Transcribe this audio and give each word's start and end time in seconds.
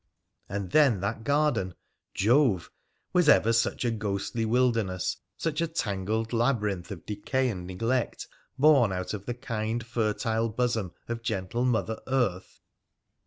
And 0.49 0.71
then 0.71 0.99
that 1.01 1.23
garden! 1.23 1.75
Jove! 2.15 2.71
Was 3.13 3.29
ever 3.29 3.53
such 3.53 3.85
a 3.85 3.91
ghostly 3.91 4.45
wilderness, 4.45 5.17
such 5.37 5.61
a 5.61 5.67
tangled 5.67 6.33
labyrinth 6.33 6.89
of 6.89 7.05
decay 7.05 7.49
and 7.51 7.67
neglect 7.67 8.27
born 8.57 8.91
out 8.91 9.13
of 9.13 9.27
the 9.27 9.35
kind 9.35 9.85
fertile 9.85 10.49
bosom 10.49 10.93
of 11.07 11.21
gentle 11.21 11.65
Mother 11.65 12.01
Earth 12.07 12.61